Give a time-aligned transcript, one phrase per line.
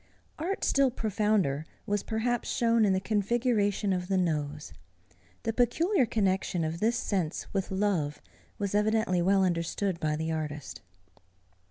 [0.39, 4.73] Art still profounder was perhaps shown in the configuration of the nose.
[5.43, 8.19] The peculiar connexion of this sense with love
[8.57, 10.81] was evidently well understood by the artist.